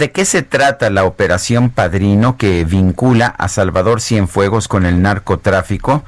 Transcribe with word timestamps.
¿De 0.00 0.12
qué 0.12 0.24
se 0.24 0.40
trata 0.40 0.88
la 0.88 1.04
operación 1.04 1.68
Padrino 1.68 2.38
que 2.38 2.64
vincula 2.64 3.26
a 3.26 3.48
Salvador 3.48 4.00
Cienfuegos 4.00 4.66
con 4.66 4.86
el 4.86 5.02
narcotráfico? 5.02 6.04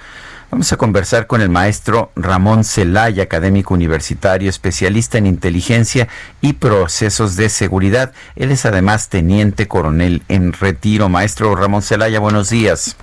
Vamos 0.51 0.73
a 0.73 0.79
conversar 0.79 1.27
con 1.27 1.43
el 1.43 1.51
maestro 1.51 2.11
Ramón 2.17 2.65
Celaya, 2.65 3.25
académico 3.25 3.75
universitario, 3.75 4.49
especialista 4.49 5.19
en 5.19 5.27
inteligencia 5.27 6.09
y 6.41 6.55
procesos 6.55 7.37
de 7.37 7.51
seguridad. 7.51 8.13
Él 8.35 8.51
es 8.51 8.65
además 8.65 9.11
teniente 9.11 9.69
coronel 9.69 10.23
en 10.29 10.55
retiro. 10.55 11.11
Maestro 11.11 11.55
Ramón 11.55 11.83
Celaya, 11.83 12.19
buenos 12.19 12.49
días. 12.49 12.97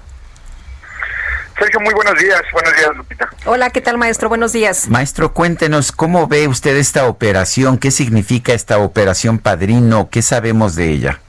Sergio, 1.60 1.82
muy 1.82 1.94
buenos 1.94 2.18
días. 2.18 2.42
Buenos 2.54 2.74
días, 2.74 2.96
Lupita. 2.96 3.30
Hola, 3.46 3.70
¿qué 3.70 3.82
tal, 3.82 3.98
maestro? 3.98 4.30
Buenos 4.30 4.54
días. 4.54 4.88
Maestro, 4.88 5.34
cuéntenos, 5.34 5.92
¿cómo 5.92 6.28
ve 6.28 6.48
usted 6.48 6.78
esta 6.78 7.06
operación? 7.08 7.78
¿Qué 7.78 7.92
significa 7.92 8.54
esta 8.54 8.78
operación 8.78 9.40
Padrino? 9.40 10.10
¿Qué 10.10 10.22
sabemos 10.22 10.78
de 10.78 10.90
ella? 10.90 11.20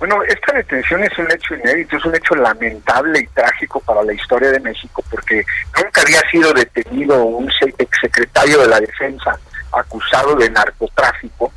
Bueno, 0.00 0.22
esta 0.24 0.52
detención 0.54 1.04
es 1.04 1.16
un 1.18 1.30
hecho 1.30 1.54
inédito, 1.54 1.96
es 1.96 2.04
un 2.04 2.16
hecho 2.16 2.34
lamentable 2.34 3.20
y 3.20 3.26
trágico 3.28 3.80
para 3.80 4.02
la 4.02 4.12
historia 4.12 4.50
de 4.50 4.60
México, 4.60 5.04
porque 5.08 5.44
nunca 5.76 6.02
había 6.02 6.20
sido 6.30 6.52
detenido 6.52 7.24
un 7.24 7.48
exsecretario 7.78 8.60
de 8.60 8.68
la 8.68 8.80
Defensa 8.80 9.38
acusado 9.72 10.34
de 10.34 10.50
narcotráfico. 10.50 11.52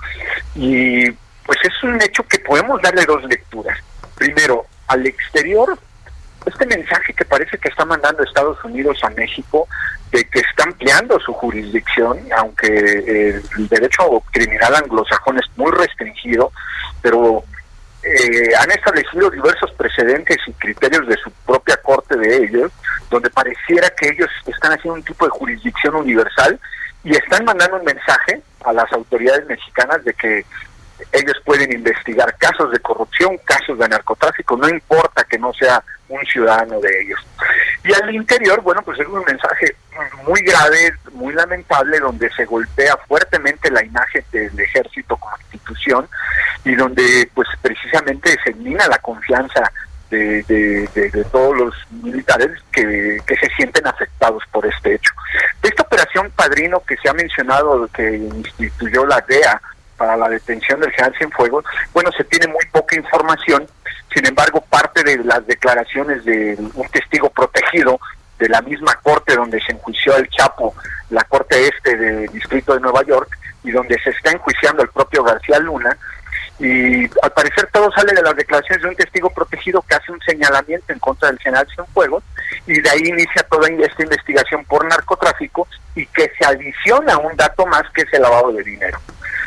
Y 0.54 1.10
pues 1.46 1.58
es 1.64 1.84
un 1.84 2.00
hecho 2.00 2.24
que 2.28 2.38
podemos 2.40 2.80
darle 2.82 3.06
dos 3.06 3.24
lecturas. 3.24 3.78
Primero, 4.16 4.68
al 4.88 5.06
exterior 5.08 5.80
este 6.62 6.78
mensaje 6.78 7.14
que 7.14 7.26
parece 7.26 7.58
que 7.58 7.70
está 7.70 7.86
mandando 7.86 8.24
Estados 8.24 8.64
Unidos 8.64 9.00
a 9.04 9.10
México 9.10 9.68
de 10.12 10.24
que 10.26 10.40
está 10.40 10.64
ampliando 10.64 11.20
su 11.20 11.34
jurisdicción, 11.34 12.20
aunque 12.38 12.68
eh, 12.68 13.42
el 13.58 13.68
derecho 13.68 14.22
criminal 14.32 14.76
anglosajón 14.76 15.40
es 15.40 15.46
muy 15.56 15.72
restringido, 15.72 16.52
pero 17.02 17.44
eh, 18.04 18.50
han 18.60 18.70
establecido 18.70 19.32
diversos 19.32 19.72
precedentes 19.72 20.38
y 20.46 20.54
criterios 20.54 21.08
de 21.08 21.18
su 21.18 21.32
propia 21.46 21.78
corte 21.78 22.16
de 22.18 22.44
ellos, 22.44 22.72
donde 23.10 23.30
pareciera 23.32 23.90
que 23.90 24.10
ellos 24.10 24.30
están 24.46 24.74
haciendo 24.74 24.96
un 24.96 25.04
tipo 25.04 25.26
de 25.26 25.32
jurisdicción 25.32 25.96
universal 25.96 26.60
y 27.04 27.16
están 27.16 27.46
mandando 27.46 27.78
un 27.78 27.86
mensaje 27.86 28.42
a 28.64 28.74
las 28.74 28.92
autoridades 28.94 29.48
mexicanas 29.48 30.04
de 30.04 30.14
que 30.14 30.46
ellos 31.12 31.38
pueden 31.46 31.72
investigar 31.72 32.36
casos 32.38 32.72
de 32.72 32.80
corrupción, 32.80 33.38
casos 33.46 33.78
de 33.78 33.90
narcotráfico, 33.90 34.58
no 34.58 34.70
importa 34.70 35.24
que 35.24 35.38
no 35.38 35.54
sea 35.54 35.84
un 36.10 36.24
ciudadano 36.26 36.80
de 36.80 37.02
ellos. 37.02 37.20
Y 37.84 37.94
al 37.94 38.14
interior, 38.14 38.62
bueno, 38.62 38.82
pues 38.84 39.00
es 39.00 39.08
un 39.08 39.24
mensaje 39.26 39.76
muy 40.28 40.42
grave, 40.42 40.94
muy 41.14 41.34
lamentable, 41.34 42.00
donde 42.00 42.30
se 42.32 42.46
golpea 42.46 42.98
fuertemente 43.08 43.72
la 43.72 43.84
imagen 43.84 44.24
del 44.32 44.60
ejército 44.60 45.18
como 45.18 45.36
institución 45.38 46.08
y 46.64 46.76
donde 46.76 47.30
pues 47.34 47.48
precisamente 47.62 48.38
se 48.44 48.54
mina 48.54 48.88
la 48.88 48.98
confianza 49.00 49.72
de, 50.10 50.44
de, 50.94 51.26
todos 51.32 51.56
los 51.58 51.74
militares 52.04 52.52
que, 52.72 53.18
que, 53.26 53.36
se 53.38 53.48
sienten 53.56 53.88
afectados 53.88 54.44
por 54.52 54.66
este 54.66 54.96
hecho. 54.96 55.14
esta 55.64 55.84
operación 55.84 56.30
Padrino 56.36 56.84
que 56.86 56.98
se 56.98 57.10
ha 57.10 57.14
mencionado, 57.14 57.88
que 57.94 58.18
instituyó 58.18 59.06
la 59.06 59.24
DEA 59.26 59.62
para 60.02 60.18
la 60.18 60.30
detención 60.30 60.80
del 60.80 60.90
general 60.94 61.14
Cienfuegos, 61.16 61.64
bueno, 61.94 62.12
se 62.18 62.24
tiene 62.24 62.48
muy 62.48 62.66
poca 62.72 62.96
información, 62.96 63.68
sin 64.12 64.26
embargo, 64.26 64.60
parte 64.68 65.04
de 65.04 65.24
las 65.24 65.46
declaraciones 65.46 66.26
de 66.26 66.58
un 66.74 66.90
testigo 66.90 67.30
protegido 67.30 68.00
de 68.40 68.50
la 68.50 68.64
misma 68.64 68.96
corte 69.04 69.36
donde 69.36 69.62
se 69.62 69.74
enjuició 69.74 70.18
el 70.18 70.28
Chapo, 70.30 70.74
la 71.12 71.24
corte 71.26 71.68
este 71.68 71.96
del 71.96 72.32
distrito 72.32 72.74
de 72.74 72.80
Nueva 72.80 73.04
York, 73.04 73.30
y 73.64 73.70
donde 73.70 73.96
se 74.02 74.10
está 74.10 74.32
enjuiciando 74.32 74.82
el 74.82 74.90
propio 74.90 75.24
García 75.24 75.60
Luna, 75.60 75.96
y 76.58 77.04
al 77.22 77.32
parecer 77.36 77.70
todo 77.72 77.92
sale 77.92 78.12
de 78.14 78.24
las 78.24 78.36
declaraciones 78.36 78.82
de 78.82 78.90
un 78.90 78.96
testigo 78.96 79.30
protegido 79.30 79.84
que 79.84 79.94
hace 79.94 80.12
un 80.12 80.22
señalamiento 80.22 80.94
en 80.94 80.98
contra 80.98 81.30
del 81.30 81.38
general 81.38 81.68
Cienfuegos 81.76 82.24
y 82.66 82.82
de 82.82 82.90
ahí 82.90 83.02
inicia 83.06 83.44
toda 83.44 83.68
esta 83.68 84.02
investigación 84.02 84.66
por 84.66 84.84
narcotráfico 84.84 85.68
y 85.94 86.08
que 86.08 86.32
se 86.40 86.46
adiciona 86.46 87.20
un 87.20 87.38
dato 87.38 87.68
más 87.68 87.84
que 87.94 88.02
es 88.02 88.14
el 88.14 88.24
lavado 88.24 88.52
de 88.52 88.64
dinero. 88.64 88.98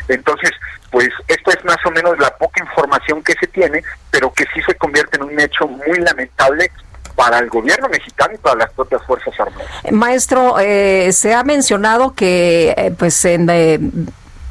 Entonces, 0.08 0.50
pues 0.90 1.08
esto 1.28 1.50
es 1.50 1.64
más 1.64 1.78
o 1.86 1.90
menos 1.90 2.18
la 2.18 2.30
poca 2.36 2.62
información 2.62 3.22
que 3.22 3.34
se 3.34 3.46
tiene, 3.46 3.82
pero 4.10 4.32
que 4.32 4.44
sí 4.54 4.60
se 4.66 4.74
convierte 4.76 5.16
en 5.16 5.24
un 5.24 5.40
hecho 5.40 5.66
muy 5.66 5.98
lamentable 5.98 6.70
para 7.14 7.38
el 7.38 7.48
gobierno 7.48 7.88
mexicano 7.88 8.34
y 8.34 8.38
para 8.38 8.56
las 8.56 8.72
propias 8.72 9.02
Fuerzas 9.04 9.34
Armadas. 9.38 9.68
Maestro, 9.90 10.58
eh, 10.58 11.12
se 11.12 11.34
ha 11.34 11.44
mencionado 11.44 12.14
que 12.14 12.74
eh, 12.76 12.92
pues 12.96 13.24
en 13.24 13.48
eh, 13.50 13.78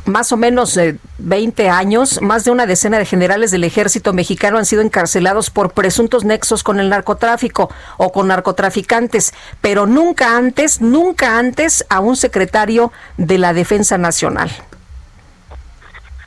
más 0.05 0.31
o 0.33 0.37
menos 0.37 0.77
20 1.17 1.69
años, 1.69 2.21
más 2.21 2.43
de 2.43 2.51
una 2.51 2.65
decena 2.65 2.99
de 2.99 3.05
generales 3.05 3.51
del 3.51 3.63
ejército 3.63 4.11
mexicano 4.11 4.57
han 4.57 4.65
sido 4.65 4.81
encarcelados 4.81 5.49
por 5.49 5.71
presuntos 5.71 6.25
nexos 6.25 6.63
con 6.63 6.79
el 6.79 6.89
narcotráfico 6.89 7.69
o 7.97 8.11
con 8.11 8.27
narcotraficantes, 8.27 9.33
pero 9.61 9.85
nunca 9.85 10.35
antes, 10.35 10.81
nunca 10.81 11.37
antes 11.37 11.85
a 11.89 12.01
un 12.01 12.17
secretario 12.17 12.91
de 13.17 13.37
la 13.37 13.53
Defensa 13.53 13.97
Nacional. 13.97 14.51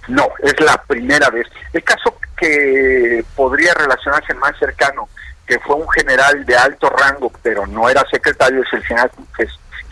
No, 0.09 0.29
es 0.43 0.59
la 0.61 0.81
primera 0.83 1.31
vez. 1.31 1.47
El 1.73 1.83
caso 1.83 2.17
que 2.37 3.25
podría 3.35 3.75
relacionarse 3.75 4.35
más 4.35 4.57
cercano, 4.59 5.09
que 5.47 5.59
fue 5.61 5.77
un 5.77 5.89
general 5.91 6.45
de 6.45 6.57
alto 6.57 6.91
rango, 6.91 7.33
pero 7.43 7.67
no 7.67 7.89
era 7.89 8.05
secretario, 8.11 8.63
es 8.63 8.73
el 8.73 8.85
general 8.85 9.11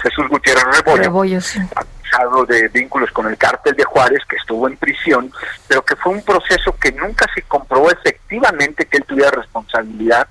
Jesús 0.03 0.29
Gutiérrez 0.29 0.65
Rebollo, 0.85 1.39
acusado 1.75 2.45
de 2.45 2.69
vínculos 2.69 3.11
con 3.13 3.27
el 3.27 3.39
cártel 3.39 3.75
de 3.75 3.85
Juárez, 3.85 4.21
que 4.29 4.37
estuvo 4.37 4.69
en 4.69 4.77
prisión, 4.77 5.33
pero 5.67 5.83
que 5.83 5.97
fue 5.97 6.13
un 6.13 6.23
proceso 6.23 6.77
que 6.77 6.93
nunca 6.93 7.27
se 7.35 7.43
comprobó 7.43 7.91
efectivamente 7.91 8.87
que 8.87 8.99
él 8.99 9.05
tuviera 9.05 9.31
responsabilidad. 9.31 10.29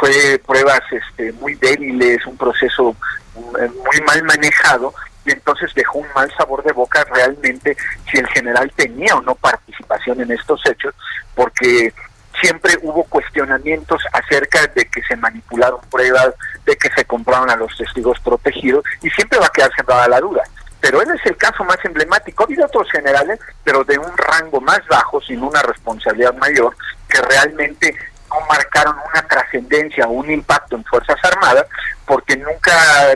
Fue 0.00 0.40
pruebas 0.44 0.80
este, 0.90 1.32
muy 1.34 1.54
débiles, 1.54 2.26
un 2.26 2.36
proceso 2.36 2.96
eh, 3.36 3.68
muy 3.68 4.00
mal 4.04 4.24
manejado 4.24 4.92
y 5.24 5.32
entonces 5.32 5.72
dejó 5.74 5.98
un 5.98 6.08
mal 6.14 6.32
sabor 6.36 6.62
de 6.64 6.72
boca 6.72 7.04
realmente 7.04 7.76
si 8.10 8.18
el 8.18 8.26
general 8.28 8.70
tenía 8.74 9.14
o 9.16 9.22
no 9.22 9.34
participación 9.34 10.20
en 10.20 10.32
estos 10.32 10.60
hechos, 10.66 10.94
porque 11.34 11.92
siempre 12.40 12.76
hubo 12.82 13.04
cuestionamientos 13.04 14.02
acerca 14.12 14.66
de 14.68 14.84
que 14.86 15.02
se 15.02 15.16
manipularon 15.16 15.80
pruebas, 15.90 16.34
de 16.64 16.76
que 16.76 16.90
se 16.90 17.04
compraron 17.04 17.50
a 17.50 17.56
los 17.56 17.76
testigos 17.76 18.18
protegidos, 18.20 18.84
y 19.02 19.10
siempre 19.10 19.38
va 19.38 19.46
a 19.46 19.52
quedar 19.52 19.70
sembrada 19.76 20.08
la 20.08 20.20
duda. 20.20 20.42
Pero 20.80 21.00
él 21.00 21.08
es 21.14 21.24
el 21.26 21.36
caso 21.36 21.62
más 21.62 21.78
emblemático. 21.84 22.42
Ha 22.42 22.46
habido 22.46 22.66
otros 22.66 22.90
generales, 22.90 23.38
pero 23.62 23.84
de 23.84 23.98
un 23.98 24.16
rango 24.16 24.60
más 24.60 24.80
bajo, 24.88 25.20
sin 25.20 25.40
una 25.42 25.62
responsabilidad 25.62 26.34
mayor, 26.34 26.74
que 27.08 27.22
realmente 27.22 27.96
no 28.28 28.44
marcaron 28.48 28.96
una 29.12 29.22
trascendencia 29.28 30.06
o 30.06 30.10
un 30.10 30.30
impacto 30.30 30.74
en 30.74 30.84
Fuerzas 30.84 31.18
Armadas 31.22 31.66
porque 32.06 32.36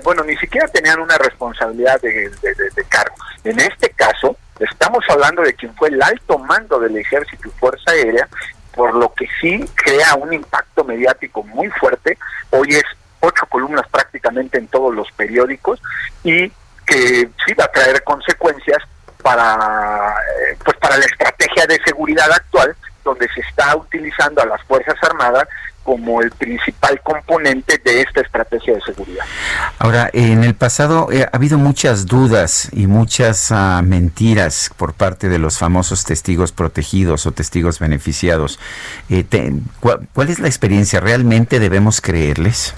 bueno, 0.03 0.25
ni 0.25 0.37
siquiera 0.37 0.69
tenían 0.69 1.01
una 1.01 1.19
responsabilidad 1.19 2.01
de, 2.01 2.31
cargo. 2.89 3.15
En 3.45 3.59
este 3.61 3.91
caso, 3.91 4.37
estamos 4.59 5.05
hablando 5.09 5.43
de 5.43 5.55
quien 5.55 5.75
fue 5.75 5.89
el 5.89 6.03
alto 6.03 6.39
mando 6.39 6.79
del 6.79 6.97
Ejército 6.97 7.49
y 7.49 7.59
Fuerza 7.59 7.91
Aérea, 7.91 8.29
por 8.75 8.95
lo 8.95 9.13
que 9.15 9.27
sí 9.41 9.65
crea 9.75 10.15
un 10.15 10.33
impacto 10.33 10.85
mediático 10.85 11.43
muy 11.43 11.69
fuerte. 11.71 12.19
Hoy 12.51 12.75
es 12.75 12.85
ocho 13.21 13.47
columnas 13.47 13.87
prácticamente 13.91 14.59
en 14.59 14.69
todos 14.69 14.95
los 14.95 15.11
periódicos 15.13 15.81
y 16.23 16.51
que 16.87 17.29
sí 17.45 17.55
va 17.59 17.65
a 17.65 17.73
traer 17.73 18.03
consecuencias 18.05 18.79
para 19.23 20.15
eh, 20.41 20.57
pues 20.65 20.77
para 20.77 20.97
la 20.97 21.05
estrategia 21.05 21.67
de 21.67 21.81
seguridad 21.85 22.31
actual 22.31 22.77
donde 23.03 23.29
se 23.35 23.41
está 23.41 23.75
utilizando 23.77 24.43
a 24.43 24.47
las 24.47 24.63
Fuerzas 24.65 24.97
Armadas 25.03 25.49
como 25.87 26.21
el 26.21 26.33
principal 26.33 27.01
componente 27.01 27.81
de 27.83 28.01
esta 28.01 28.21
estrategia 28.21 28.75
de 28.75 28.81
seguridad. 28.81 29.25
Ahora, 29.79 30.11
en 30.13 30.43
el 30.43 30.57
pasado 30.57 31.13
eh, 31.13 31.23
ha 31.23 31.37
habido 31.37 31.59
muchas 31.59 32.07
dudas 32.07 32.69
y 32.73 32.89
muchas 32.89 33.53
ah, 33.53 33.83
mentiras 33.85 34.73
por 34.77 34.95
parte 34.95 35.29
de 35.29 35.39
los 35.39 35.59
famosos 35.59 36.05
testigos 36.05 36.51
protegidos 36.51 37.25
o 37.27 37.31
testigos 37.31 37.79
beneficiados. 37.79 38.59
Eh, 39.09 39.25
¿cuál, 39.81 40.29
es 40.29 40.41
la 40.41 40.49
experiencia? 40.49 40.99
¿Realmente 40.99 41.61
debemos 41.61 42.01
creerles? 42.01 42.75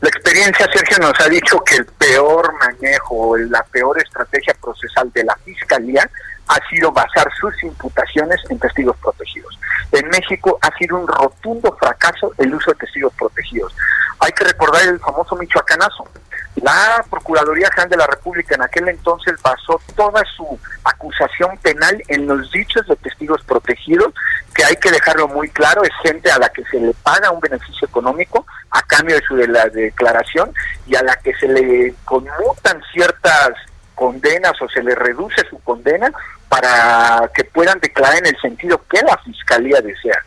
La 0.00 0.08
experiencia, 0.08 0.66
Sergio, 0.72 0.98
nos 0.98 1.20
ha 1.20 1.28
dicho 1.28 1.60
que 1.60 1.76
el 1.76 1.86
peor 1.86 2.47
manejo, 2.58 3.36
la 3.36 3.62
peor 3.64 3.98
estrategia 4.00 4.54
procesal 4.60 5.10
de 5.12 5.24
la 5.24 5.36
Fiscalía 5.44 6.08
ha 6.48 6.68
sido 6.68 6.90
basar 6.92 7.28
sus 7.38 7.62
imputaciones 7.62 8.40
en 8.48 8.58
testigos 8.58 8.96
protegidos. 8.98 9.58
En 9.92 10.08
México 10.08 10.58
ha 10.62 10.76
sido 10.76 10.96
un 10.96 11.06
rotundo 11.06 11.76
fracaso 11.78 12.32
el 12.38 12.54
uso 12.54 12.72
de 12.72 12.78
testigos 12.78 13.12
protegidos. 13.14 13.74
Hay 14.20 14.32
que 14.32 14.44
recordar 14.44 14.82
el 14.82 14.98
famoso 14.98 15.36
Michoacanazo. 15.36 16.08
La 16.56 17.04
Procuraduría 17.08 17.68
General 17.70 17.90
de 17.90 17.96
la 17.98 18.06
República 18.06 18.54
en 18.54 18.62
aquel 18.62 18.88
entonces 18.88 19.34
basó 19.42 19.80
toda 19.94 20.22
su 20.36 20.58
acusación 20.84 21.56
penal 21.58 22.02
en 22.08 22.26
los 22.26 22.50
dichos 22.50 22.86
de 22.88 22.96
testigos 22.96 23.42
protegidos, 23.44 24.12
que 24.54 24.64
hay 24.64 24.74
que 24.76 24.90
dejarlo 24.90 25.28
muy 25.28 25.48
claro, 25.50 25.82
es 25.84 25.92
gente 26.02 26.30
a 26.32 26.38
la 26.38 26.48
que 26.48 26.64
se 26.64 26.80
le 26.80 26.92
paga 26.94 27.30
un 27.30 27.40
beneficio 27.40 27.86
económico 27.86 28.44
a 28.70 28.82
cambio 28.82 29.16
de 29.16 29.22
su 29.22 29.36
de 29.36 29.48
la 29.48 29.66
declaración 29.68 30.52
y 30.86 30.94
a 30.96 31.02
la 31.02 31.16
que 31.16 31.34
se 31.34 31.48
le 31.48 31.94
conmutan 32.04 32.82
ciertas 32.92 33.50
condenas 33.94 34.52
o 34.60 34.68
se 34.68 34.82
le 34.82 34.94
reduce 34.94 35.44
su 35.48 35.58
condena 35.60 36.10
para 36.48 37.30
que 37.34 37.44
puedan 37.44 37.78
declarar 37.80 38.18
en 38.18 38.26
el 38.26 38.40
sentido 38.40 38.80
que 38.88 39.00
la 39.02 39.16
Fiscalía 39.18 39.80
desea. 39.80 40.18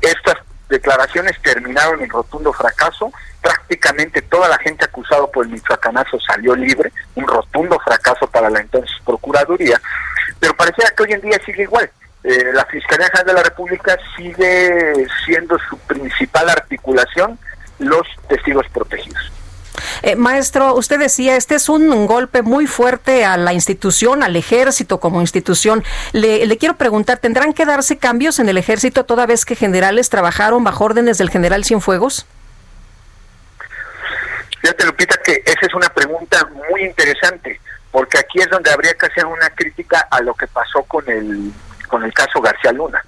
Estas 0.00 0.36
declaraciones 0.68 1.40
terminaron 1.42 2.00
en 2.00 2.08
rotundo 2.08 2.52
fracaso, 2.52 3.12
prácticamente 3.42 4.22
toda 4.22 4.48
la 4.48 4.58
gente 4.58 4.84
acusada 4.84 5.26
por 5.26 5.44
el 5.44 5.52
Michoacanazo 5.52 6.18
salió 6.20 6.54
libre, 6.54 6.92
un 7.16 7.26
rotundo 7.26 7.78
fracaso 7.80 8.26
para 8.28 8.48
la 8.48 8.60
entonces 8.60 8.90
Procuraduría, 9.04 9.80
pero 10.38 10.54
parecía 10.54 10.92
que 10.96 11.02
hoy 11.02 11.12
en 11.12 11.20
día 11.20 11.38
sigue 11.44 11.64
igual. 11.64 11.90
Eh, 12.22 12.50
la 12.52 12.64
Fiscalía 12.66 13.06
General 13.06 13.26
de 13.26 13.32
la 13.32 13.42
República 13.42 13.98
sigue 14.16 15.06
siendo 15.24 15.58
su 15.68 15.78
principal 15.78 16.50
articulación 16.50 17.38
los 17.80 18.06
testigos 18.28 18.66
protegidos. 18.72 19.32
Eh, 20.02 20.16
maestro, 20.16 20.74
usted 20.74 20.98
decía, 20.98 21.36
este 21.36 21.54
es 21.54 21.68
un, 21.68 22.06
golpe 22.06 22.42
muy 22.42 22.66
fuerte 22.66 23.24
a 23.24 23.36
la 23.36 23.52
institución, 23.52 24.22
al 24.22 24.36
ejército 24.36 25.00
como 25.00 25.20
institución. 25.20 25.84
Le, 26.12 26.46
le, 26.46 26.58
quiero 26.58 26.76
preguntar, 26.76 27.18
¿tendrán 27.18 27.52
que 27.52 27.66
darse 27.66 27.98
cambios 27.98 28.38
en 28.38 28.48
el 28.48 28.56
ejército 28.56 29.04
toda 29.04 29.26
vez 29.26 29.44
que 29.44 29.56
generales 29.56 30.10
trabajaron 30.10 30.64
bajo 30.64 30.84
órdenes 30.84 31.18
del 31.18 31.30
general 31.30 31.64
Cienfuegos? 31.64 32.26
Fíjate, 34.60 34.86
Lupita, 34.86 35.16
que 35.24 35.42
esa 35.44 35.66
es 35.66 35.74
una 35.74 35.88
pregunta 35.88 36.46
muy 36.70 36.84
interesante, 36.84 37.60
porque 37.90 38.18
aquí 38.18 38.40
es 38.40 38.50
donde 38.50 38.70
habría 38.70 38.94
que 38.94 39.06
hacer 39.06 39.24
una 39.24 39.48
crítica 39.50 40.06
a 40.10 40.20
lo 40.20 40.34
que 40.34 40.46
pasó 40.46 40.82
con 40.82 41.08
el, 41.08 41.52
con 41.88 42.04
el 42.04 42.12
caso 42.12 42.40
García 42.40 42.72
Luna. 42.72 43.02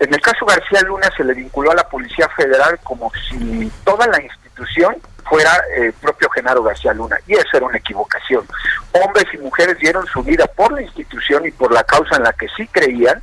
En 0.00 0.12
el 0.12 0.20
caso 0.20 0.44
García 0.46 0.80
Luna 0.82 1.08
se 1.16 1.24
le 1.24 1.34
vinculó 1.34 1.70
a 1.70 1.74
la 1.74 1.88
Policía 1.88 2.28
Federal 2.30 2.78
como 2.82 3.10
si 3.28 3.70
toda 3.84 4.06
la 4.06 4.20
institución 4.20 4.96
fuera 5.28 5.50
el 5.76 5.88
eh, 5.88 5.94
propio 6.00 6.28
Genaro 6.30 6.62
García 6.62 6.92
Luna. 6.92 7.16
Y 7.26 7.34
eso 7.34 7.48
era 7.54 7.66
una 7.66 7.78
equivocación. 7.78 8.46
Hombres 8.92 9.26
y 9.32 9.38
mujeres 9.38 9.78
dieron 9.78 10.06
su 10.06 10.22
vida 10.22 10.46
por 10.46 10.72
la 10.72 10.82
institución 10.82 11.46
y 11.46 11.50
por 11.50 11.72
la 11.72 11.84
causa 11.84 12.16
en 12.16 12.24
la 12.24 12.32
que 12.32 12.46
sí 12.56 12.66
creían 12.68 13.22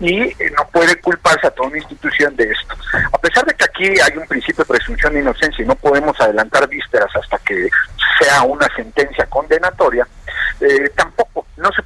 y 0.00 0.22
eh, 0.22 0.52
no 0.56 0.66
puede 0.72 1.00
culparse 1.00 1.46
a 1.46 1.50
toda 1.50 1.68
una 1.68 1.78
institución 1.78 2.34
de 2.36 2.50
esto. 2.50 2.74
A 3.12 3.18
pesar 3.18 3.44
de 3.44 3.54
que 3.54 3.64
aquí 3.64 4.00
hay 4.00 4.16
un 4.16 4.26
principio 4.26 4.64
de 4.64 4.68
presunción 4.68 5.12
de 5.14 5.20
inocencia 5.20 5.62
y 5.62 5.68
no 5.68 5.76
podemos 5.76 6.20
adelantar 6.20 6.68
vísperas 6.68 7.10
hasta 7.14 7.38
que 7.38 7.68
sea 8.20 8.42
una 8.42 8.66
sentencia 8.74 9.26
condenatoria, 9.26 10.06
eh, 10.60 10.90
tampoco 10.96 11.13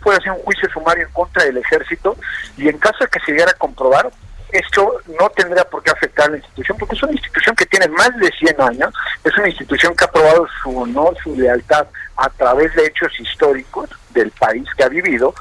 puede 0.08 0.20
hacer 0.20 0.32
un 0.32 0.38
juicio 0.38 0.70
sumario 0.70 1.06
en 1.06 1.12
contra 1.12 1.44
del 1.44 1.58
ejército 1.58 2.16
y 2.56 2.66
en 2.66 2.78
caso 2.78 2.96
de 3.04 3.08
que 3.08 3.20
se 3.20 3.32
llegara 3.32 3.50
a 3.50 3.58
comprobar, 3.58 4.10
esto 4.52 4.94
no 5.20 5.28
tendría 5.28 5.64
por 5.64 5.82
qué 5.82 5.90
afectar 5.90 6.28
a 6.28 6.30
la 6.30 6.36
institución, 6.38 6.78
porque 6.78 6.94
es 6.94 7.02
una 7.02 7.12
institución 7.12 7.54
que 7.54 7.66
tiene 7.66 7.88
más 7.88 8.16
de 8.16 8.30
100 8.38 8.58
años, 8.58 8.94
es 9.22 9.36
una 9.36 9.48
institución 9.48 9.94
que 9.94 10.04
ha 10.04 10.10
probado 10.10 10.46
su 10.62 10.78
honor, 10.78 11.14
su 11.22 11.36
lealtad 11.36 11.86
a 12.16 12.30
través 12.30 12.74
de 12.74 12.86
hechos 12.86 13.12
históricos 13.20 13.90
del 14.08 14.30
país 14.30 14.66
que 14.78 14.84
ha 14.84 14.88
vivido, 14.88 15.34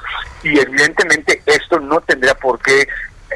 y 0.43 0.59
evidentemente 0.59 1.41
esto 1.45 1.79
no 1.79 2.01
tendría 2.01 2.35
por 2.35 2.59
qué 2.59 2.81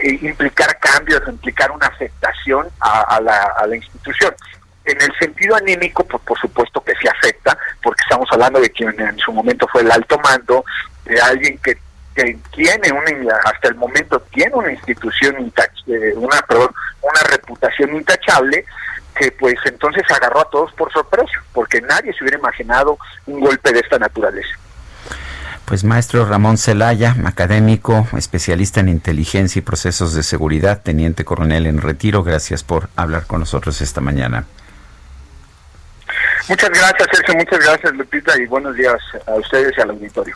eh, 0.04 0.20
implicar 0.22 0.78
cambios, 0.80 1.22
implicar 1.30 1.72
una 1.72 1.88
afectación 1.88 2.68
a, 2.82 3.22
la, 3.22 3.74
institución. 3.74 4.36
En 4.84 5.02
el 5.02 5.18
sentido 5.18 5.56
anímico, 5.56 6.04
pues 6.04 6.22
por 6.24 6.38
supuesto 6.38 6.84
que 6.84 6.92
sí 7.02 7.08
afecta, 7.08 7.58
porque 7.82 8.02
estamos 8.02 8.28
hablando 8.34 8.60
de 8.60 8.70
quien 8.72 9.00
en 9.00 9.18
su 9.20 9.32
momento 9.32 9.66
fue 9.72 9.82
el 9.82 9.92
alto 9.92 10.20
mando, 10.20 10.66
de 11.06 11.20
alguien 11.22 11.58
que 11.60 11.78
que 12.16 12.38
tiene 12.54 12.92
una 12.92 13.36
hasta 13.46 13.70
el 13.70 13.76
momento 13.76 14.20
tiene 14.34 14.54
una 14.56 14.72
institución 14.72 15.36
eh, 15.88 16.14
una 16.16 16.44
una 17.02 17.22
reputación 17.30 17.96
intachable 17.96 18.66
que 19.16 19.32
pues 19.32 19.56
entonces 19.66 20.04
agarró 20.10 20.42
a 20.42 20.50
todos 20.50 20.74
por 20.74 20.92
sorpresa 20.92 21.42
porque 21.54 21.82
nadie 21.82 22.14
se 22.14 22.24
hubiera 22.24 22.38
imaginado 22.38 22.98
un 23.28 23.40
golpe 23.40 23.72
de 23.72 23.80
esta 23.80 23.98
naturaleza 23.98 24.58
pues 25.66 25.86
maestro 25.86 26.26
Ramón 26.26 26.58
Celaya, 26.58 27.16
académico, 27.24 28.06
especialista 28.18 28.82
en 28.82 28.90
inteligencia 28.90 29.60
y 29.60 29.62
procesos 29.62 30.14
de 30.14 30.22
seguridad, 30.22 30.82
teniente 30.82 31.24
coronel 31.24 31.66
en 31.66 31.80
retiro, 31.80 32.24
gracias 32.24 32.62
por 32.62 32.90
hablar 32.98 33.26
con 33.26 33.40
nosotros 33.40 33.80
esta 33.80 34.02
mañana. 34.02 34.44
Muchas 36.50 36.70
gracias, 36.72 37.08
Sergio, 37.14 37.36
muchas 37.36 37.60
gracias, 37.60 37.94
Lupita, 37.94 38.38
y 38.38 38.48
buenos 38.48 38.76
días 38.76 38.98
a 39.26 39.36
ustedes 39.36 39.72
y 39.78 39.82
al 39.82 39.92
auditorio. 39.92 40.36